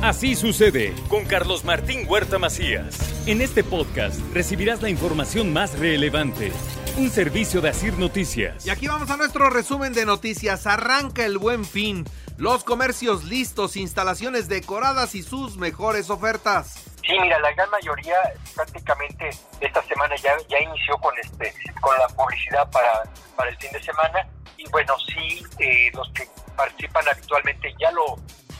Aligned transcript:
Así 0.00 0.36
sucede 0.36 0.94
con 1.08 1.24
Carlos 1.24 1.64
Martín 1.64 2.06
Huerta 2.08 2.38
Macías. 2.38 2.96
En 3.26 3.40
este 3.40 3.64
podcast 3.64 4.20
recibirás 4.32 4.80
la 4.80 4.90
información 4.90 5.52
más 5.52 5.76
relevante. 5.76 6.52
Un 6.96 7.10
servicio 7.10 7.60
de 7.60 7.70
Asir 7.70 7.94
Noticias. 7.94 8.64
Y 8.64 8.70
aquí 8.70 8.86
vamos 8.86 9.10
a 9.10 9.16
nuestro 9.16 9.50
resumen 9.50 9.92
de 9.94 10.06
noticias. 10.06 10.68
Arranca 10.68 11.24
el 11.24 11.38
buen 11.38 11.64
fin. 11.64 12.04
Los 12.36 12.62
comercios 12.62 13.24
listos, 13.24 13.76
instalaciones 13.76 14.48
decoradas 14.48 15.16
y 15.16 15.24
sus 15.24 15.56
mejores 15.56 16.10
ofertas. 16.10 16.84
Sí, 17.04 17.18
mira, 17.20 17.40
la 17.40 17.52
gran 17.54 17.68
mayoría 17.70 18.14
prácticamente 18.54 19.30
esta 19.60 19.82
semana 19.82 20.14
ya, 20.22 20.30
ya 20.48 20.60
inició 20.60 20.96
con 20.98 21.12
este 21.18 21.52
con 21.80 21.98
la 21.98 22.06
publicidad 22.08 22.70
para, 22.70 23.02
para 23.34 23.50
el 23.50 23.56
fin 23.56 23.72
de 23.72 23.82
semana 23.82 24.28
y 24.56 24.68
bueno, 24.70 24.94
sí, 25.08 25.42
eh, 25.58 25.90
los 25.92 26.08
que 26.12 26.28
participan 26.56 27.08
habitualmente 27.08 27.74
ya 27.80 27.90
lo 27.90 28.16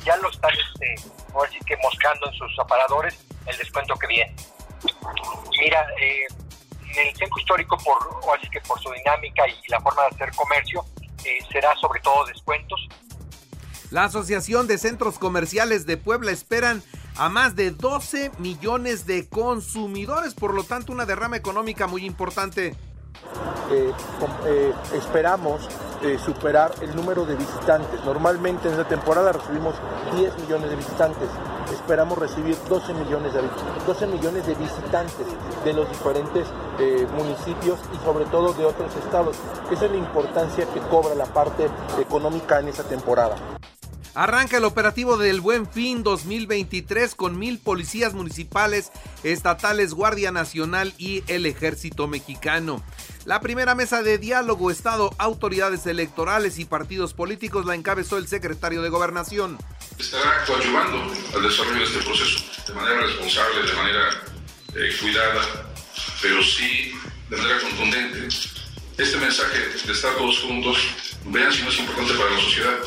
ya 0.08 0.16
lo 0.16 0.30
están, 0.30 0.50
este, 0.52 0.94
así 1.44 1.58
que 1.66 1.76
moscando 1.76 2.26
en 2.28 2.32
sus 2.32 2.58
aparadores 2.58 3.14
el 3.44 3.56
descuento 3.58 3.94
que 3.96 4.06
viene. 4.06 4.34
Mira, 5.60 5.86
eh, 6.00 6.26
en 6.96 7.08
el 7.08 7.14
centro 7.14 7.38
histórico, 7.38 7.76
por, 7.76 7.98
así 8.34 8.48
que 8.48 8.60
por 8.62 8.80
su 8.80 8.90
dinámica 8.92 9.46
y 9.46 9.68
la 9.68 9.80
forma 9.80 10.02
de 10.02 10.08
hacer 10.08 10.34
comercio, 10.34 10.82
eh, 11.24 11.38
será 11.52 11.74
sobre 11.76 12.00
todo 12.00 12.24
descuentos. 12.24 12.88
La 13.90 14.04
Asociación 14.04 14.66
de 14.66 14.78
Centros 14.78 15.18
Comerciales 15.18 15.84
de 15.84 15.98
Puebla 15.98 16.30
esperan 16.30 16.82
a 17.16 17.28
más 17.28 17.54
de 17.54 17.70
12 17.70 18.30
millones 18.38 19.04
de 19.04 19.28
consumidores, 19.28 20.32
por 20.32 20.54
lo 20.54 20.64
tanto 20.64 20.92
una 20.92 21.04
derrama 21.04 21.36
económica 21.36 21.86
muy 21.86 22.06
importante. 22.06 22.74
Eh, 23.70 23.92
eh, 24.46 24.74
esperamos 24.94 25.68
eh, 26.02 26.18
superar 26.24 26.72
el 26.80 26.94
número 26.94 27.24
de 27.24 27.36
visitantes. 27.36 28.04
Normalmente 28.04 28.68
en 28.68 28.76
la 28.76 28.84
temporada 28.84 29.32
recibimos 29.32 29.74
10 30.16 30.38
millones 30.40 30.70
de 30.70 30.76
visitantes. 30.76 31.28
Esperamos 31.72 32.18
recibir 32.18 32.56
12 32.68 32.94
millones 32.94 33.34
de, 33.34 33.42
12 33.86 34.06
millones 34.06 34.46
de 34.46 34.54
visitantes 34.54 35.26
de 35.64 35.72
los 35.72 35.88
diferentes 35.88 36.46
municipios 37.16 37.80
y 37.92 38.04
sobre 38.04 38.24
todo 38.26 38.52
de 38.52 38.64
otros 38.64 38.94
estados. 38.96 39.36
Esa 39.70 39.86
es 39.86 39.90
la 39.90 39.96
importancia 39.96 40.64
que 40.72 40.80
cobra 40.80 41.14
la 41.14 41.26
parte 41.26 41.68
económica 41.98 42.60
en 42.60 42.68
esa 42.68 42.84
temporada. 42.84 43.57
Arranca 44.14 44.56
el 44.56 44.64
operativo 44.64 45.16
del 45.16 45.40
Buen 45.40 45.70
Fin 45.70 46.02
2023 46.02 47.14
con 47.14 47.38
mil 47.38 47.58
policías 47.58 48.14
municipales, 48.14 48.90
estatales, 49.22 49.94
Guardia 49.94 50.32
Nacional 50.32 50.94
y 50.98 51.22
el 51.28 51.46
Ejército 51.46 52.08
Mexicano. 52.08 52.82
La 53.24 53.40
primera 53.40 53.74
mesa 53.74 54.02
de 54.02 54.18
diálogo 54.18 54.70
Estado, 54.70 55.14
autoridades 55.18 55.86
electorales 55.86 56.58
y 56.58 56.64
partidos 56.64 57.14
políticos 57.14 57.66
la 57.66 57.74
encabezó 57.74 58.16
el 58.16 58.26
secretario 58.26 58.82
de 58.82 58.88
Gobernación. 58.88 59.58
Estará 59.98 60.44
coadyuvando 60.46 61.12
al 61.34 61.42
desarrollo 61.42 61.78
de 61.78 61.84
este 61.84 61.98
proceso 61.98 62.44
de 62.66 62.74
manera 62.74 63.00
responsable, 63.02 63.62
de 63.66 63.72
manera 63.74 64.10
eh, 64.74 64.96
cuidada, 65.00 65.42
pero 66.22 66.42
sí 66.42 66.92
de 67.28 67.36
manera 67.36 67.60
contundente. 67.60 68.28
Este 68.96 69.16
mensaje 69.18 69.58
de 69.86 69.92
estar 69.92 70.16
todos 70.16 70.40
juntos, 70.40 70.76
vean 71.26 71.52
si 71.52 71.62
no 71.62 71.68
es 71.68 71.78
importante 71.78 72.14
para 72.14 72.30
la 72.30 72.40
sociedad 72.40 72.78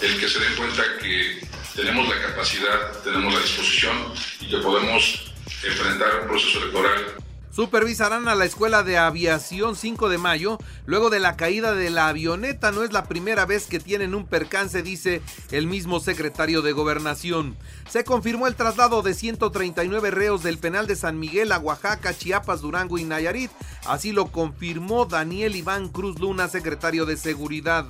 el 0.00 0.20
que 0.20 0.28
se 0.28 0.38
den 0.40 0.54
cuenta 0.56 0.82
que 1.00 1.40
tenemos 1.74 2.08
la 2.08 2.20
capacidad, 2.22 3.02
tenemos 3.02 3.32
la 3.32 3.40
disposición 3.40 4.12
y 4.40 4.48
que 4.48 4.58
podemos 4.58 5.32
enfrentar 5.62 6.20
un 6.22 6.28
proceso 6.28 6.58
electoral 6.58 7.25
Supervisarán 7.56 8.28
a 8.28 8.34
la 8.34 8.44
Escuela 8.44 8.82
de 8.82 8.98
Aviación 8.98 9.76
5 9.76 10.10
de 10.10 10.18
mayo 10.18 10.58
luego 10.84 11.08
de 11.08 11.20
la 11.20 11.38
caída 11.38 11.74
de 11.74 11.88
la 11.88 12.08
avioneta. 12.08 12.70
No 12.70 12.84
es 12.84 12.92
la 12.92 13.04
primera 13.04 13.46
vez 13.46 13.66
que 13.66 13.80
tienen 13.80 14.14
un 14.14 14.26
percance, 14.26 14.82
dice 14.82 15.22
el 15.50 15.66
mismo 15.66 15.98
secretario 15.98 16.60
de 16.60 16.72
Gobernación. 16.72 17.56
Se 17.88 18.04
confirmó 18.04 18.46
el 18.46 18.56
traslado 18.56 19.00
de 19.00 19.14
139 19.14 20.10
reos 20.10 20.42
del 20.42 20.58
penal 20.58 20.86
de 20.86 20.96
San 20.96 21.18
Miguel 21.18 21.50
a 21.50 21.58
Oaxaca, 21.58 22.12
Chiapas, 22.12 22.60
Durango 22.60 22.98
y 22.98 23.04
Nayarit. 23.04 23.50
Así 23.86 24.12
lo 24.12 24.26
confirmó 24.26 25.06
Daniel 25.06 25.56
Iván 25.56 25.88
Cruz 25.88 26.18
Luna, 26.18 26.48
secretario 26.48 27.06
de 27.06 27.16
Seguridad. 27.16 27.86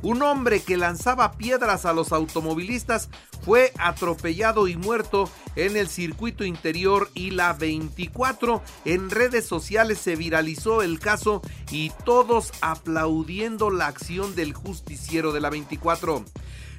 Un 0.00 0.22
hombre 0.22 0.62
que 0.62 0.78
lanzaba 0.78 1.32
piedras 1.32 1.84
a 1.84 1.92
los 1.92 2.12
automovilistas 2.12 3.10
fue 3.42 3.72
atropellado 3.78 4.68
y 4.68 4.76
muerto 4.76 5.30
en 5.56 5.76
el 5.76 5.88
circuito 5.88 6.44
interior 6.44 7.10
y 7.14 7.30
la 7.30 7.52
24. 7.52 8.62
En 8.84 9.10
redes 9.10 9.46
sociales 9.46 9.98
se 9.98 10.16
viralizó 10.16 10.82
el 10.82 10.98
caso 10.98 11.42
y 11.70 11.92
todos 12.04 12.52
aplaudiendo 12.60 13.70
la 13.70 13.86
acción 13.86 14.34
del 14.34 14.52
justiciero 14.52 15.32
de 15.32 15.40
la 15.40 15.50
24. 15.50 16.24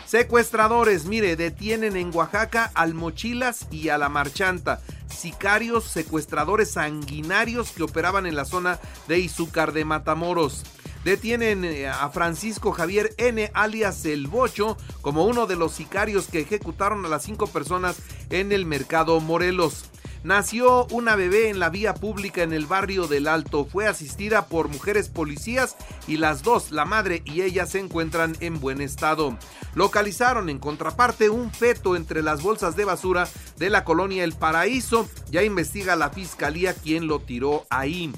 Secuestradores, 0.06 1.06
mire, 1.06 1.38
detienen 1.38 1.96
en 1.96 2.14
Oaxaca 2.14 2.70
al 2.74 2.94
Mochilas 2.94 3.68
y 3.72 3.90
a 3.90 3.98
la 3.98 4.10
Marchanta, 4.10 4.82
sicarios 5.08 5.86
secuestradores 5.86 6.72
sanguinarios 6.72 7.72
que 7.72 7.84
operaban 7.84 8.26
en 8.26 8.36
la 8.36 8.44
zona 8.44 8.78
de 9.08 9.20
Izúcar 9.20 9.72
de 9.72 9.86
Matamoros. 9.86 10.64
Detienen 11.04 11.66
eh, 11.66 11.88
a 11.88 12.10
Francisco 12.10 12.72
Javier 12.72 13.16
N. 13.18 13.50
alias 13.56 14.06
El 14.06 14.28
Bocho 14.28 14.78
como 15.02 15.26
uno 15.26 15.48
de 15.48 15.56
los 15.56 15.72
sicarios 15.72 16.28
que 16.28 16.42
ejecutaron 16.42 17.04
a 17.06 17.10
las 17.10 17.24
cinco 17.24 17.48
personas 17.48 17.98
en 18.30 18.52
el 18.52 18.66
mercado 18.66 19.20
Morelos. 19.20 19.86
Nació 20.24 20.86
una 20.92 21.16
bebé 21.16 21.50
en 21.50 21.58
la 21.58 21.72
vía 21.72 21.96
pública 21.96 22.44
en 22.44 22.54
el 22.54 22.68
barrio 22.68 23.08
del 23.08 23.28
Alto. 23.28 23.66
Fue 23.66 23.88
asistida 23.88 24.46
por 24.46 24.68
mujeres 24.68 25.10
policías 25.10 25.76
y 26.08 26.18
las 26.18 26.44
dos, 26.44 26.70
la 26.70 26.86
madre 26.86 27.24
y 27.26 27.42
ella, 27.42 27.66
se 27.66 27.80
encuentran 27.80 28.38
en 28.40 28.60
buen 28.60 28.82
estado. 28.82 29.36
Localizaron 29.74 30.50
en 30.50 30.60
contraparte 30.60 31.32
un 31.32 31.52
feto 31.52 31.96
entre 31.96 32.22
las 32.22 32.44
bolsas 32.44 32.76
de 32.76 32.86
basura 32.86 33.28
de 33.58 33.72
la 33.72 33.84
colonia 33.84 34.24
El 34.24 34.34
Paraíso. 34.34 35.10
Ya 35.32 35.42
investiga 35.42 35.96
la 35.96 36.12
fiscalía 36.12 36.76
quien 36.76 37.08
lo 37.08 37.20
tiró 37.20 37.66
ahí 37.72 38.12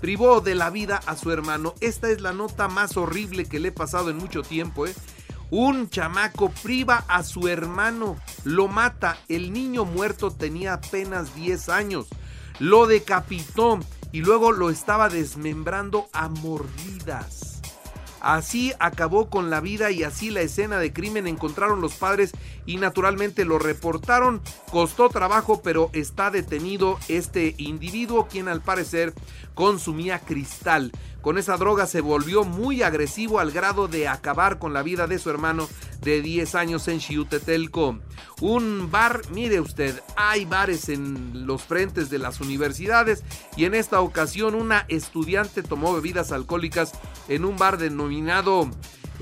privó 0.00 0.40
de 0.40 0.54
la 0.54 0.70
vida 0.70 1.00
a 1.06 1.16
su 1.16 1.30
hermano. 1.30 1.74
Esta 1.80 2.10
es 2.10 2.20
la 2.20 2.32
nota 2.32 2.68
más 2.68 2.96
horrible 2.96 3.46
que 3.46 3.60
le 3.60 3.68
he 3.68 3.72
pasado 3.72 4.10
en 4.10 4.16
mucho 4.16 4.42
tiempo. 4.42 4.86
¿eh? 4.86 4.94
Un 5.50 5.88
chamaco 5.88 6.50
priva 6.62 7.04
a 7.08 7.22
su 7.22 7.48
hermano, 7.48 8.16
lo 8.44 8.68
mata. 8.68 9.18
El 9.28 9.52
niño 9.52 9.84
muerto 9.84 10.30
tenía 10.30 10.74
apenas 10.74 11.34
10 11.34 11.68
años. 11.70 12.06
Lo 12.58 12.86
decapitó 12.86 13.78
y 14.12 14.20
luego 14.20 14.52
lo 14.52 14.70
estaba 14.70 15.08
desmembrando 15.08 16.08
a 16.12 16.28
mordidas. 16.28 17.47
Así 18.20 18.72
acabó 18.78 19.30
con 19.30 19.50
la 19.50 19.60
vida 19.60 19.90
y 19.90 20.02
así 20.02 20.30
la 20.30 20.40
escena 20.40 20.78
de 20.78 20.92
crimen 20.92 21.26
encontraron 21.26 21.80
los 21.80 21.94
padres 21.94 22.32
y 22.66 22.76
naturalmente 22.76 23.44
lo 23.44 23.58
reportaron. 23.58 24.40
Costó 24.70 25.08
trabajo, 25.08 25.62
pero 25.62 25.90
está 25.92 26.30
detenido 26.30 26.98
este 27.08 27.54
individuo 27.58 28.28
quien 28.28 28.48
al 28.48 28.60
parecer 28.60 29.14
consumía 29.54 30.20
cristal. 30.20 30.92
Con 31.22 31.36
esa 31.36 31.56
droga 31.56 31.86
se 31.86 32.00
volvió 32.00 32.44
muy 32.44 32.82
agresivo 32.82 33.40
al 33.40 33.50
grado 33.50 33.88
de 33.88 34.06
acabar 34.08 34.58
con 34.58 34.72
la 34.72 34.82
vida 34.82 35.06
de 35.06 35.18
su 35.18 35.30
hermano 35.30 35.68
de 36.00 36.22
10 36.22 36.54
años 36.54 36.86
en 36.88 37.00
Xiutetelco. 37.00 37.98
Un 38.40 38.90
bar, 38.90 39.22
mire 39.32 39.60
usted, 39.60 40.00
hay 40.16 40.44
bares 40.44 40.88
en 40.88 41.46
los 41.46 41.62
frentes 41.62 42.08
de 42.08 42.18
las 42.18 42.40
universidades 42.40 43.24
y 43.56 43.64
en 43.64 43.74
esta 43.74 44.00
ocasión 44.00 44.54
una 44.54 44.84
estudiante 44.88 45.62
tomó 45.62 45.92
bebidas 45.92 46.30
alcohólicas 46.30 46.92
en 47.28 47.44
un 47.44 47.56
bar 47.56 47.78
denominado 47.78 48.70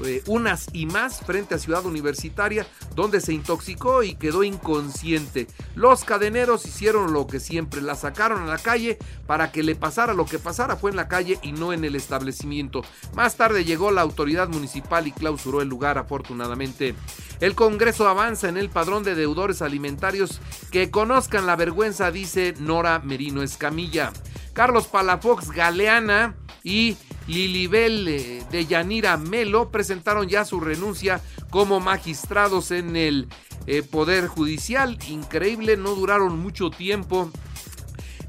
eh, 0.05 0.23
unas 0.27 0.67
y 0.73 0.87
más 0.87 1.21
frente 1.21 1.55
a 1.55 1.59
Ciudad 1.59 1.85
Universitaria, 1.87 2.67
donde 2.95 3.21
se 3.21 3.33
intoxicó 3.33 4.03
y 4.03 4.15
quedó 4.15 4.45
inconsciente. 4.45 5.47
Los 5.75 6.05
cadeneros 6.05 6.67
hicieron 6.67 7.13
lo 7.13 7.27
que 7.27 7.41
siempre, 7.41 7.81
la 7.81 7.95
sacaron 7.95 8.43
a 8.43 8.47
la 8.47 8.59
calle 8.59 8.99
para 9.27 9.53
que 9.53 9.63
le 9.63 9.75
pasara 9.75 10.15
lo 10.15 10.27
que 10.27 10.39
pasara, 10.39 10.77
fue 10.77 10.91
en 10.91 10.97
la 10.97 11.09
calle 11.09 11.39
y 11.43 11.53
no 11.53 11.73
en 11.73 11.85
el 11.85 11.95
establecimiento. 11.95 12.83
Más 13.15 13.37
tarde 13.37 13.65
llegó 13.65 13.91
la 13.91 14.03
autoridad 14.03 14.49
municipal 14.49 15.07
y 15.07 15.13
clausuró 15.13 15.63
el 15.63 15.69
lugar, 15.69 15.99
afortunadamente. 15.99 16.95
El 17.41 17.55
Congreso 17.55 18.09
avanza 18.09 18.49
en 18.49 18.57
el 18.57 18.71
padrón 18.71 19.03
de 19.03 19.15
deudores 19.15 19.63
alimentarios 19.63 20.41
que 20.71 20.91
conozcan 20.91 21.47
la 21.47 21.57
vergüenza, 21.57 22.11
dice 22.11 22.55
Nora 22.59 23.01
Merino 23.01 23.43
Escamilla. 23.43 24.13
Carlos 24.53 24.87
Palafox 24.87 25.51
Galeana 25.51 26.35
y 26.63 26.97
Lilibel 27.27 28.09
eh, 28.09 28.45
de 28.51 28.67
Yanira 28.67 29.17
Melo 29.17 29.71
presentaron 29.71 30.29
ya 30.29 30.45
su 30.45 30.61
renuncia 30.61 31.21
como 31.51 31.81
magistrados 31.81 32.71
en 32.71 32.97
el 32.97 33.29
eh, 33.67 33.83
Poder 33.83 34.27
Judicial. 34.27 34.99
Increíble, 35.09 35.77
no 35.77 35.95
duraron 35.95 36.39
mucho 36.39 36.71
tiempo. 36.71 37.31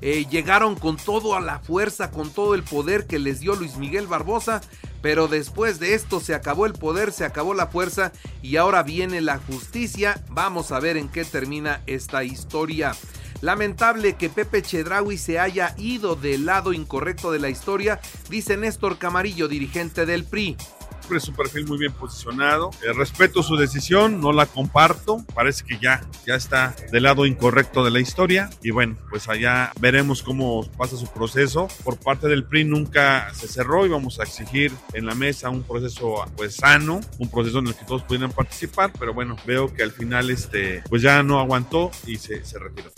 Eh, 0.01 0.25
llegaron 0.29 0.75
con 0.75 0.97
todo 0.97 1.35
a 1.35 1.41
la 1.41 1.59
fuerza, 1.59 2.11
con 2.11 2.29
todo 2.29 2.53
el 2.53 2.63
poder 2.63 3.07
que 3.07 3.17
les 3.17 3.39
dio 3.39 3.55
Luis 3.55 3.77
Miguel 3.77 4.07
Barbosa. 4.07 4.61
Pero 5.01 5.27
después 5.27 5.79
de 5.79 5.93
esto 5.93 6.19
se 6.19 6.33
acabó 6.33 6.65
el 6.65 6.73
poder, 6.73 7.11
se 7.11 7.23
acabó 7.23 7.53
la 7.53 7.67
fuerza 7.67 8.11
y 8.41 8.57
ahora 8.57 8.81
viene 8.83 9.21
la 9.21 9.38
justicia. 9.38 10.23
Vamos 10.29 10.71
a 10.71 10.79
ver 10.79 10.97
en 10.97 11.07
qué 11.07 11.23
termina 11.23 11.83
esta 11.85 12.23
historia. 12.23 12.93
Lamentable 13.42 14.16
que 14.16 14.30
Pepe 14.30 14.62
Chedraui 14.62 15.18
se 15.18 15.39
haya 15.39 15.75
ido 15.78 16.16
del 16.16 16.45
lado 16.45 16.74
incorrecto 16.74 17.31
de 17.31 17.39
la 17.39 17.50
historia, 17.50 18.00
dice 18.30 18.57
Néstor 18.57 18.98
Camarillo, 18.98 19.48
dirigente 19.48 20.06
del 20.06 20.24
PRI. 20.24 20.57
Es 21.15 21.27
un 21.30 21.36
perfil 21.36 21.65
muy 21.65 21.77
bien 21.77 21.94
posicionado. 21.94 22.71
Eh, 22.83 22.92
respeto 22.92 23.42
su 23.42 23.56
decisión, 23.56 24.19
no 24.19 24.33
la 24.33 24.45
comparto. 24.45 25.24
Parece 25.33 25.63
que 25.63 25.80
ya, 25.80 26.01
ya 26.25 26.36
está 26.36 26.75
del 26.92 27.04
lado 27.04 27.25
incorrecto 27.25 27.83
de 27.86 27.92
la 27.92 28.00
historia. 28.00 28.50
Y 28.62 28.71
bueno, 28.71 28.98
pues 29.09 29.30
allá 29.30 29.71
veremos 29.80 30.21
cómo 30.21 30.69
pasa 30.77 30.98
su 30.98 31.07
proceso. 31.07 31.69
Por 31.83 31.98
parte 31.98 32.27
del 32.27 32.44
PRI 32.44 32.65
nunca 32.65 33.33
se 33.33 33.48
cerró 33.48 33.86
y 33.86 33.89
vamos 33.89 34.19
a 34.19 34.24
exigir 34.24 34.74
en 34.94 35.06
la 35.06 35.15
mesa 35.15 35.50
un 35.50 35.63
proceso 35.63 36.25
pues 36.36 36.56
sano, 36.56 37.00
un 37.19 37.30
proceso 37.30 37.60
en 37.60 37.68
el 37.68 37.75
que 37.75 37.86
todos 37.86 38.03
pudieran 38.03 38.31
participar. 38.31 38.92
Pero 39.00 39.13
bueno, 39.13 39.38
veo 39.45 39.74
que 39.74 39.83
al 39.83 39.92
final 39.92 40.30
este, 40.30 40.83
pues 40.89 41.01
ya 41.01 41.24
no 41.24 41.39
aguantó 41.39 41.92
y 42.06 42.18
se, 42.18 42.44
se 42.44 42.60
retiró. 42.60 42.92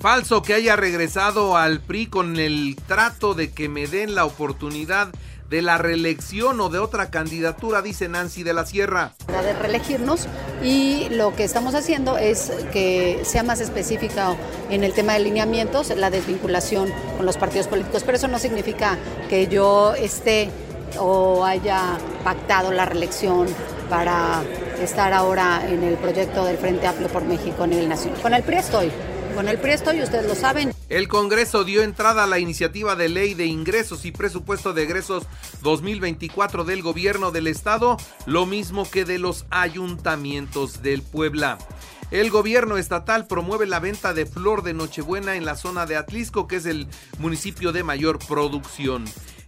Falso 0.00 0.42
que 0.42 0.52
haya 0.52 0.76
regresado 0.76 1.56
al 1.56 1.80
PRI 1.80 2.06
con 2.08 2.38
el 2.38 2.76
trato 2.86 3.34
de 3.34 3.52
que 3.52 3.68
me 3.68 3.86
den 3.86 4.14
la 4.14 4.26
oportunidad 4.26 5.10
de 5.54 5.62
la 5.62 5.78
reelección 5.78 6.60
o 6.60 6.68
de 6.68 6.80
otra 6.80 7.10
candidatura, 7.10 7.80
dice 7.80 8.08
Nancy 8.08 8.42
de 8.42 8.52
la 8.52 8.66
Sierra. 8.66 9.12
De 9.28 9.52
reelegirnos 9.52 10.26
y 10.64 11.08
lo 11.10 11.36
que 11.36 11.44
estamos 11.44 11.76
haciendo 11.76 12.18
es 12.18 12.50
que 12.72 13.20
sea 13.22 13.44
más 13.44 13.60
específica 13.60 14.34
en 14.68 14.82
el 14.82 14.92
tema 14.94 15.12
de 15.12 15.20
lineamientos, 15.20 15.96
la 15.96 16.10
desvinculación 16.10 16.92
con 17.16 17.24
los 17.24 17.36
partidos 17.36 17.68
políticos, 17.68 18.02
pero 18.04 18.16
eso 18.16 18.26
no 18.26 18.40
significa 18.40 18.98
que 19.28 19.46
yo 19.46 19.94
esté 19.94 20.50
o 20.98 21.44
haya 21.44 21.98
pactado 22.24 22.72
la 22.72 22.84
reelección 22.84 23.46
para 23.88 24.42
estar 24.82 25.12
ahora 25.12 25.62
en 25.68 25.84
el 25.84 25.94
proyecto 25.98 26.44
del 26.46 26.58
Frente 26.58 26.88
Amplio 26.88 27.06
por 27.06 27.22
México 27.22 27.62
a 27.62 27.68
nivel 27.68 27.88
nacional. 27.88 28.20
Con 28.20 28.34
el 28.34 28.42
PRI 28.42 28.56
estoy. 28.56 28.90
Con 29.34 29.48
el 29.48 29.58
presto 29.58 29.92
y 29.92 30.00
ustedes 30.00 30.26
lo 30.26 30.36
saben. 30.36 30.72
El 30.88 31.08
Congreso 31.08 31.64
dio 31.64 31.82
entrada 31.82 32.22
a 32.22 32.26
la 32.28 32.38
iniciativa 32.38 32.94
de 32.94 33.08
ley 33.08 33.34
de 33.34 33.46
ingresos 33.46 34.04
y 34.04 34.12
presupuesto 34.12 34.72
de 34.72 34.84
egresos 34.84 35.24
2024 35.62 36.62
del 36.64 36.82
gobierno 36.82 37.32
del 37.32 37.48
estado, 37.48 37.96
lo 38.26 38.46
mismo 38.46 38.88
que 38.88 39.04
de 39.04 39.18
los 39.18 39.44
ayuntamientos 39.50 40.82
del 40.82 41.02
Puebla. 41.02 41.58
El 42.12 42.30
gobierno 42.30 42.76
estatal 42.76 43.26
promueve 43.26 43.66
la 43.66 43.80
venta 43.80 44.14
de 44.14 44.24
flor 44.24 44.62
de 44.62 44.72
Nochebuena 44.72 45.34
en 45.34 45.44
la 45.44 45.56
zona 45.56 45.84
de 45.84 45.96
Atlisco, 45.96 46.46
que 46.46 46.56
es 46.56 46.66
el 46.66 46.86
municipio 47.18 47.72
de 47.72 47.82
mayor 47.82 48.20
producción. 48.20 49.04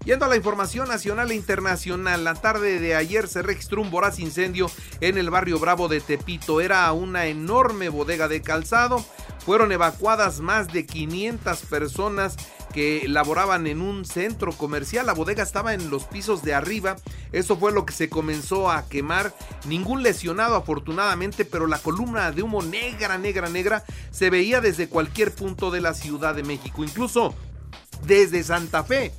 Yendo 0.06 0.24
a 0.24 0.28
la 0.28 0.36
información 0.36 0.86
nacional 0.86 1.32
e 1.32 1.34
internacional, 1.34 2.22
la 2.22 2.34
tarde 2.34 2.78
de 2.78 2.94
ayer 2.94 3.26
se 3.26 3.42
registró 3.42 3.82
un 3.82 3.90
voraz 3.90 4.20
incendio 4.20 4.70
en 5.00 5.18
el 5.18 5.30
barrio 5.30 5.58
Bravo 5.58 5.88
de 5.88 6.00
Tepito. 6.00 6.60
Era 6.60 6.92
una 6.92 7.26
enorme 7.26 7.88
bodega 7.88 8.28
de 8.28 8.40
calzado. 8.40 9.04
Fueron 9.46 9.70
evacuadas 9.70 10.40
más 10.40 10.72
de 10.72 10.86
500 10.86 11.60
personas 11.66 12.36
que 12.74 13.06
laboraban 13.06 13.68
en 13.68 13.80
un 13.80 14.04
centro 14.04 14.50
comercial. 14.50 15.06
La 15.06 15.14
bodega 15.14 15.44
estaba 15.44 15.72
en 15.72 15.88
los 15.88 16.02
pisos 16.02 16.42
de 16.42 16.52
arriba. 16.52 16.96
Eso 17.30 17.56
fue 17.56 17.70
lo 17.70 17.86
que 17.86 17.94
se 17.94 18.08
comenzó 18.08 18.72
a 18.72 18.88
quemar. 18.88 19.32
Ningún 19.64 20.02
lesionado 20.02 20.56
afortunadamente, 20.56 21.44
pero 21.44 21.68
la 21.68 21.78
columna 21.78 22.32
de 22.32 22.42
humo 22.42 22.60
negra, 22.60 23.18
negra, 23.18 23.48
negra 23.48 23.84
se 24.10 24.30
veía 24.30 24.60
desde 24.60 24.88
cualquier 24.88 25.32
punto 25.32 25.70
de 25.70 25.80
la 25.80 25.94
Ciudad 25.94 26.34
de 26.34 26.42
México, 26.42 26.82
incluso 26.82 27.32
desde 28.04 28.42
Santa 28.42 28.82
Fe. 28.82 29.12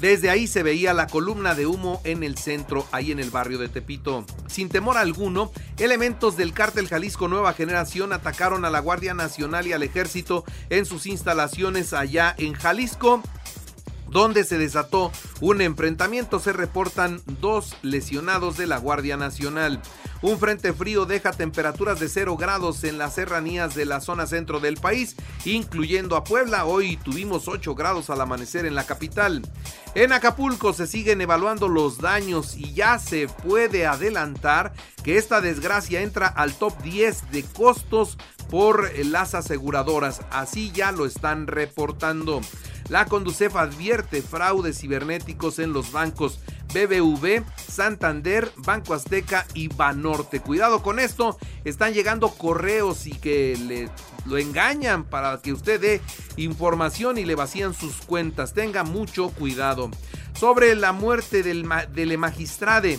Desde 0.00 0.30
ahí 0.30 0.46
se 0.46 0.62
veía 0.62 0.94
la 0.94 1.08
columna 1.08 1.56
de 1.56 1.66
humo 1.66 2.00
en 2.04 2.22
el 2.22 2.38
centro, 2.38 2.86
ahí 2.92 3.10
en 3.10 3.18
el 3.18 3.30
barrio 3.30 3.58
de 3.58 3.68
Tepito. 3.68 4.24
Sin 4.46 4.68
temor 4.68 4.96
alguno, 4.96 5.50
elementos 5.76 6.36
del 6.36 6.52
cártel 6.52 6.86
Jalisco 6.86 7.26
Nueva 7.26 7.52
Generación 7.52 8.12
atacaron 8.12 8.64
a 8.64 8.70
la 8.70 8.78
Guardia 8.78 9.12
Nacional 9.14 9.66
y 9.66 9.72
al 9.72 9.82
Ejército 9.82 10.44
en 10.70 10.86
sus 10.86 11.06
instalaciones 11.06 11.92
allá 11.92 12.32
en 12.38 12.52
Jalisco 12.52 13.22
donde 14.10 14.44
se 14.44 14.58
desató 14.58 15.12
un 15.40 15.60
enfrentamiento. 15.60 16.38
Se 16.38 16.52
reportan 16.52 17.20
dos 17.40 17.76
lesionados 17.82 18.56
de 18.56 18.66
la 18.66 18.78
Guardia 18.78 19.16
Nacional. 19.16 19.80
Un 20.20 20.38
frente 20.38 20.72
frío 20.72 21.06
deja 21.06 21.32
temperaturas 21.32 22.00
de 22.00 22.08
0 22.08 22.36
grados 22.36 22.82
en 22.82 22.98
las 22.98 23.14
serranías 23.14 23.76
de 23.76 23.84
la 23.84 24.00
zona 24.00 24.26
centro 24.26 24.58
del 24.58 24.76
país, 24.76 25.14
incluyendo 25.44 26.16
a 26.16 26.24
Puebla. 26.24 26.64
Hoy 26.64 26.96
tuvimos 26.96 27.46
8 27.46 27.74
grados 27.76 28.10
al 28.10 28.20
amanecer 28.20 28.66
en 28.66 28.74
la 28.74 28.84
capital. 28.84 29.42
En 29.94 30.12
Acapulco 30.12 30.72
se 30.72 30.88
siguen 30.88 31.20
evaluando 31.20 31.68
los 31.68 31.98
daños 31.98 32.56
y 32.56 32.74
ya 32.74 32.98
se 32.98 33.28
puede 33.28 33.86
adelantar 33.86 34.72
que 35.04 35.18
esta 35.18 35.40
desgracia 35.40 36.02
entra 36.02 36.26
al 36.26 36.54
top 36.54 36.76
10 36.82 37.30
de 37.30 37.44
costos 37.44 38.18
por 38.50 38.90
las 39.06 39.34
aseguradoras. 39.34 40.22
Así 40.30 40.72
ya 40.72 40.90
lo 40.90 41.06
están 41.06 41.46
reportando. 41.46 42.40
La 42.88 43.04
Conducef 43.04 43.54
advierte 43.56 44.22
fraudes 44.22 44.80
cibernéticos 44.80 45.58
en 45.58 45.72
los 45.72 45.92
bancos 45.92 46.40
BBV, 46.72 47.44
Santander, 47.56 48.50
Banco 48.56 48.94
Azteca 48.94 49.46
y 49.54 49.68
Banorte. 49.68 50.40
Cuidado 50.40 50.82
con 50.82 50.98
esto, 50.98 51.38
están 51.64 51.92
llegando 51.92 52.30
correos 52.30 53.06
y 53.06 53.12
que 53.12 53.56
le 53.56 53.90
lo 54.26 54.36
engañan 54.36 55.04
para 55.04 55.40
que 55.40 55.52
usted 55.52 55.80
dé 55.80 56.00
información 56.36 57.18
y 57.18 57.24
le 57.24 57.34
vacían 57.34 57.74
sus 57.74 57.96
cuentas. 57.96 58.52
Tenga 58.52 58.84
mucho 58.84 59.30
cuidado. 59.30 59.90
Sobre 60.34 60.74
la 60.74 60.92
muerte 60.92 61.42
del, 61.42 61.68
del 61.92 62.18
magistrade. 62.18 62.98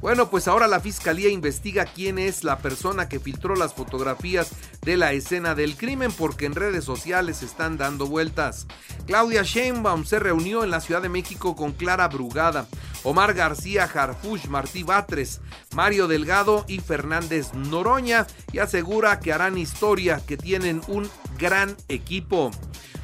Bueno, 0.00 0.28
pues 0.30 0.46
ahora 0.46 0.68
la 0.68 0.80
fiscalía 0.80 1.30
investiga 1.30 1.86
quién 1.86 2.18
es 2.18 2.44
la 2.44 2.58
persona 2.58 3.08
que 3.08 3.18
filtró 3.18 3.56
las 3.56 3.74
fotografías 3.74 4.50
de 4.82 4.96
la 4.96 5.12
escena 5.12 5.54
del 5.54 5.76
crimen 5.76 6.12
porque 6.12 6.46
en 6.46 6.54
redes 6.54 6.84
sociales 6.84 7.42
están 7.42 7.78
dando 7.78 8.06
vueltas. 8.06 8.66
Claudia 9.06 9.42
Sheinbaum 9.42 10.04
se 10.04 10.18
reunió 10.18 10.62
en 10.64 10.70
la 10.70 10.80
Ciudad 10.80 11.02
de 11.02 11.08
México 11.08 11.56
con 11.56 11.72
Clara 11.72 12.08
Brugada, 12.08 12.66
Omar 13.04 13.34
García 13.34 13.84
Harfush, 13.84 14.46
Martí 14.48 14.82
Batres, 14.82 15.40
Mario 15.74 16.08
Delgado 16.08 16.64
y 16.68 16.80
Fernández 16.80 17.54
Noroña 17.54 18.26
y 18.52 18.58
asegura 18.58 19.20
que 19.20 19.32
harán 19.32 19.58
historia, 19.58 20.20
que 20.26 20.36
tienen 20.36 20.82
un 20.88 21.08
gran 21.38 21.76
equipo. 21.88 22.50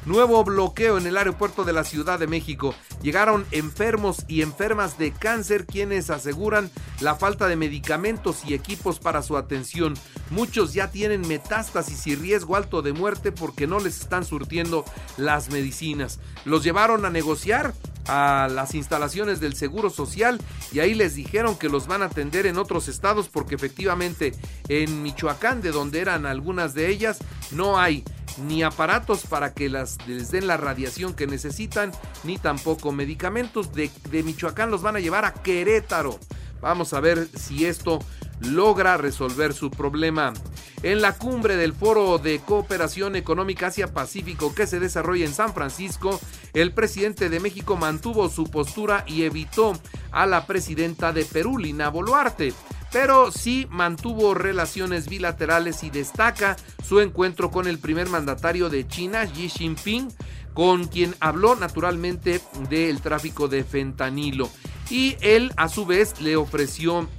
Nuevo 0.05 0.43
bloqueo 0.43 0.97
en 0.97 1.07
el 1.07 1.17
aeropuerto 1.17 1.63
de 1.63 1.71
la 1.71 1.85
Ciudad 1.85 2.19
de 2.19 2.27
México. 2.27 2.75
Llegaron 3.03 3.45
enfermos 3.51 4.23
y 4.29 4.41
enfermas 4.41 4.97
de 4.97 5.11
cáncer 5.11 5.65
quienes 5.65 6.09
aseguran 6.09 6.71
la 7.01 7.15
falta 7.15 7.47
de 7.47 7.57
medicamentos 7.57 8.43
y 8.47 8.53
equipos 8.53 8.99
para 8.99 9.21
su 9.21 9.35
atención. 9.35 9.93
Muchos 10.29 10.73
ya 10.73 10.89
tienen 10.89 11.27
metástasis 11.27 12.07
y 12.07 12.15
riesgo 12.15 12.55
alto 12.55 12.81
de 12.81 12.93
muerte 12.93 13.33
porque 13.33 13.67
no 13.67 13.79
les 13.79 13.99
están 13.99 14.23
surtiendo 14.23 14.85
las 15.17 15.51
medicinas. 15.51 16.19
Los 16.45 16.63
llevaron 16.63 17.05
a 17.05 17.09
negociar 17.09 17.73
a 18.07 18.47
las 18.49 18.73
instalaciones 18.73 19.39
del 19.39 19.55
Seguro 19.55 19.89
Social 19.89 20.39
y 20.71 20.79
ahí 20.79 20.93
les 20.93 21.15
dijeron 21.15 21.57
que 21.57 21.69
los 21.69 21.87
van 21.87 22.01
a 22.01 22.05
atender 22.05 22.45
en 22.45 22.57
otros 22.57 22.87
estados 22.87 23.27
porque 23.29 23.55
efectivamente 23.55 24.33
en 24.69 25.03
Michoacán, 25.03 25.61
de 25.61 25.71
donde 25.71 25.99
eran 25.99 26.25
algunas 26.25 26.73
de 26.73 26.89
ellas, 26.89 27.19
no 27.51 27.79
hay 27.79 28.03
ni 28.37 28.63
aparatos 28.63 29.25
para 29.25 29.53
que 29.53 29.69
las, 29.69 29.97
les 30.07 30.31
den 30.31 30.47
la 30.47 30.57
radiación 30.57 31.13
que 31.13 31.27
necesitan, 31.27 31.91
ni 32.23 32.37
tampoco 32.37 32.91
medicamentos. 32.91 33.73
De, 33.73 33.91
Michoacán 34.23 34.71
los 34.71 34.81
van 34.81 34.95
a 34.95 34.99
llevar 34.99 35.25
a 35.25 35.33
Querétaro. 35.33 36.19
Vamos 36.61 36.93
a 36.93 36.99
ver 36.99 37.27
si 37.35 37.65
esto 37.65 37.99
logra 38.39 38.97
resolver 38.97 39.53
su 39.53 39.69
problema. 39.69 40.33
En 40.81 41.01
la 41.01 41.17
cumbre 41.17 41.55
del 41.55 41.73
Foro 41.73 42.17
de 42.17 42.39
Cooperación 42.39 43.15
Económica 43.15 43.67
Asia-Pacífico 43.67 44.53
que 44.53 44.67
se 44.67 44.79
desarrolla 44.79 45.25
en 45.25 45.33
San 45.33 45.53
Francisco, 45.53 46.19
el 46.53 46.73
presidente 46.73 47.29
de 47.29 47.39
México 47.39 47.77
mantuvo 47.77 48.29
su 48.29 48.45
postura 48.45 49.03
y 49.07 49.23
evitó 49.23 49.73
a 50.11 50.25
la 50.25 50.45
presidenta 50.45 51.13
de 51.13 51.25
Perú, 51.25 51.57
Lina 51.57 51.89
Boluarte 51.89 52.53
pero 52.93 53.31
sí 53.31 53.67
mantuvo 53.71 54.35
relaciones 54.35 55.09
bilaterales 55.09 55.83
y 55.83 55.89
destaca 55.89 56.55
su 56.87 56.99
encuentro 56.99 57.49
con 57.49 57.67
el 57.67 57.79
primer 57.79 58.07
mandatario 58.07 58.69
de 58.69 58.87
China, 58.87 59.25
Xi 59.25 59.49
Jinping, 59.49 60.09
con 60.53 60.85
quien 60.85 61.15
habló 61.19 61.55
naturalmente 61.55 62.39
del 62.69 63.01
tráfico 63.01 63.47
de 63.47 63.63
fentanilo. 63.63 64.47
Y 64.91 65.17
él 65.21 65.51
a 65.57 65.69
su 65.69 65.87
vez 65.87 66.21
le 66.21 66.35
ofreció 66.35 67.09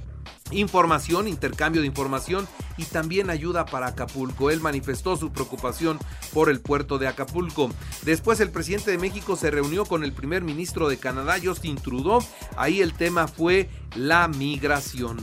información, 0.51 1.27
intercambio 1.27 1.81
de 1.81 1.87
información 1.87 2.47
y 2.77 2.85
también 2.85 3.29
ayuda 3.29 3.65
para 3.65 3.87
Acapulco. 3.87 4.51
Él 4.51 4.61
manifestó 4.61 5.17
su 5.17 5.33
preocupación 5.33 5.99
por 6.33 6.49
el 6.49 6.61
puerto 6.61 6.97
de 6.99 7.09
Acapulco. 7.09 7.69
Después 8.03 8.39
el 8.39 8.51
presidente 8.51 8.91
de 8.91 8.97
México 8.97 9.35
se 9.35 9.51
reunió 9.51 9.85
con 9.85 10.05
el 10.05 10.13
primer 10.13 10.41
ministro 10.43 10.87
de 10.87 10.97
Canadá, 10.97 11.35
Justin 11.43 11.75
Trudeau. 11.75 12.23
Ahí 12.55 12.81
el 12.81 12.93
tema 12.93 13.27
fue 13.27 13.69
la 13.95 14.29
migración. 14.29 15.17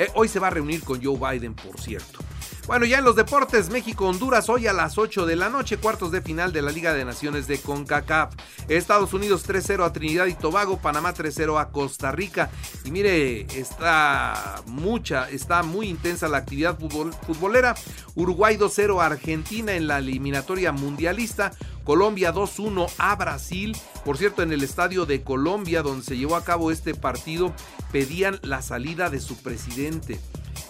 Eh, 0.00 0.10
hoy 0.14 0.28
se 0.28 0.38
va 0.38 0.46
a 0.46 0.50
reunir 0.50 0.82
con 0.82 1.04
Joe 1.04 1.18
Biden, 1.18 1.52
por 1.52 1.78
cierto. 1.78 2.20
Bueno, 2.66 2.86
ya 2.86 3.00
en 3.00 3.04
los 3.04 3.16
deportes, 3.16 3.68
México-Honduras 3.68 4.48
hoy 4.48 4.66
a 4.66 4.72
las 4.72 4.96
8 4.96 5.26
de 5.26 5.36
la 5.36 5.50
noche, 5.50 5.76
cuartos 5.76 6.10
de 6.10 6.22
final 6.22 6.54
de 6.54 6.62
la 6.62 6.70
Liga 6.70 6.94
de 6.94 7.04
Naciones 7.04 7.46
de 7.46 7.58
CONCACAF. 7.58 8.32
Estados 8.68 9.12
Unidos 9.12 9.46
3-0 9.46 9.84
a 9.84 9.92
Trinidad 9.92 10.24
y 10.24 10.32
Tobago, 10.32 10.78
Panamá 10.78 11.12
3-0 11.12 11.60
a 11.60 11.70
Costa 11.70 12.12
Rica. 12.12 12.48
Y 12.84 12.92
mire, 12.92 13.42
está 13.58 14.62
mucha, 14.68 15.28
está 15.28 15.62
muy 15.62 15.88
intensa 15.88 16.28
la 16.28 16.38
actividad 16.38 16.78
futbolera. 16.78 17.74
Uruguay 18.14 18.56
2-0 18.56 19.02
a 19.02 19.06
Argentina 19.06 19.74
en 19.74 19.86
la 19.86 19.98
eliminatoria 19.98 20.72
mundialista. 20.72 21.52
Colombia 21.84 22.32
2-1 22.32 22.90
a 22.98 23.16
Brasil. 23.16 23.76
Por 24.04 24.16
cierto, 24.16 24.42
en 24.42 24.52
el 24.52 24.62
estadio 24.62 25.06
de 25.06 25.22
Colombia, 25.22 25.82
donde 25.82 26.04
se 26.04 26.16
llevó 26.16 26.36
a 26.36 26.44
cabo 26.44 26.70
este 26.70 26.94
partido, 26.94 27.52
pedían 27.92 28.38
la 28.42 28.62
salida 28.62 29.10
de 29.10 29.20
su 29.20 29.36
presidente. 29.36 30.20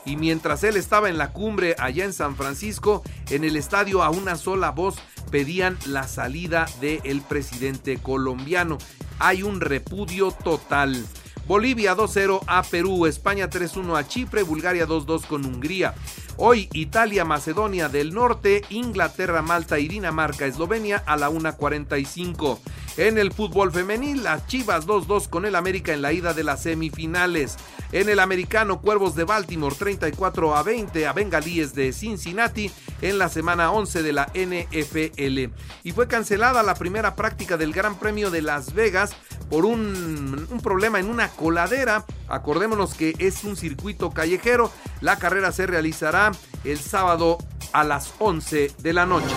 Y 0.05 0.17
mientras 0.17 0.65
él 0.65 0.77
estaba 0.77 1.09
en 1.09 1.19
la 1.19 1.33
cumbre 1.33 1.77
allá 1.79 2.05
en 2.05 2.13
San 2.13 2.37
Francisco, 2.37 3.03
en 3.29 3.45
el 3.45 3.57
estadio 3.57 4.03
a 4.03 4.11
una 4.11 4.37
sola 4.37 4.71
voz 4.71 4.97
pedían 5.31 5.79
la 5.87 6.09
salida 6.09 6.67
del 6.81 7.21
presidente 7.23 7.99
colombiano. 7.99 8.79
Hay 9.19 9.43
un 9.43 9.61
repudio 9.61 10.31
total. 10.33 11.07
Bolivia 11.47 11.97
2-0 11.97 12.43
a 12.47 12.63
Perú, 12.63 13.07
España 13.07 13.51
3-1 13.51 13.99
a 13.99 14.07
Chipre, 14.07 14.43
Bulgaria 14.43 14.87
2-2 14.87 15.27
con 15.27 15.45
Hungría. 15.45 15.95
Hoy 16.43 16.71
Italia, 16.73 17.27
Macedonia 17.27 17.91
del 17.91 18.15
Norte, 18.15 18.63
Inglaterra, 18.71 19.43
Malta 19.43 19.79
y 19.79 19.89
Dinamarca, 19.89 20.47
Eslovenia 20.47 21.03
a 21.05 21.19
la 21.19 21.29
1.45. 21.29 22.59
En 22.97 23.19
el 23.19 23.31
fútbol 23.31 23.71
femenil, 23.71 24.23
las 24.23 24.47
Chivas 24.47 24.87
2-2 24.87 25.29
con 25.29 25.45
el 25.45 25.55
América 25.55 25.93
en 25.93 26.01
la 26.01 26.15
ida 26.15 26.33
de 26.33 26.43
las 26.43 26.63
semifinales. 26.63 27.59
En 27.93 28.09
el 28.09 28.21
americano, 28.21 28.81
Cuervos 28.81 29.15
de 29.17 29.25
Baltimore 29.25 29.77
34 29.77 30.57
a 30.57 30.63
20 30.63 31.07
a 31.07 31.13
Bengalíes 31.13 31.75
de 31.75 31.93
Cincinnati 31.93 32.71
en 33.03 33.19
la 33.19 33.29
semana 33.29 33.71
11 33.73 34.03
de 34.03 34.13
la 34.13 34.31
NFL. 34.35 35.53
Y 35.85 35.93
fue 35.93 36.09
cancelada 36.09 36.63
la 36.63 36.75
primera 36.75 37.15
práctica 37.17 37.57
del 37.57 37.73
Gran 37.73 37.99
Premio 37.99 38.31
de 38.31 38.43
Las 38.43 38.75
Vegas 38.75 39.13
por 39.49 39.65
un, 39.65 40.47
un 40.51 40.61
problema 40.61 41.01
en 41.01 41.09
una 41.09 41.29
coladera. 41.29 42.05
Acordémonos 42.29 42.95
que 42.95 43.15
es 43.19 43.45
un 43.45 43.57
circuito 43.57 44.11
callejero. 44.11 44.71
La 45.01 45.19
carrera 45.19 45.53
se 45.53 45.67
realizará 45.67 46.33
el 46.65 46.79
sábado 46.79 47.39
a 47.73 47.85
las 47.85 48.13
11 48.19 48.73
de 48.79 48.93
la 48.93 49.07
noche. 49.07 49.35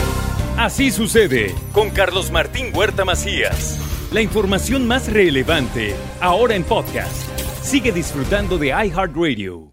Así 0.57 0.91
sucede 0.91 1.55
con 1.71 1.89
Carlos 1.89 2.31
Martín 2.31 2.71
Huerta 2.73 3.05
Macías. 3.05 3.79
La 4.11 4.21
información 4.21 4.87
más 4.87 5.11
relevante 5.11 5.95
ahora 6.21 6.55
en 6.55 6.63
podcast. 6.63 7.27
Sigue 7.63 7.91
disfrutando 7.91 8.59
de 8.59 8.67
iHeartRadio. 8.67 9.72